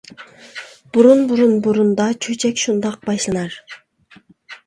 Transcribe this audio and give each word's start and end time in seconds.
-بۇرۇن، 0.95 1.21
بۇرۇن، 1.31 1.51
بۇرۇندا. 1.67 2.07
چۆچەك 2.27 2.61
شۇنداق 2.63 2.97
باشلىنار. 3.11 3.61